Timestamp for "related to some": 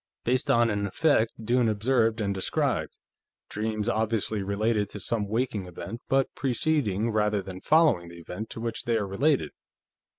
4.41-5.27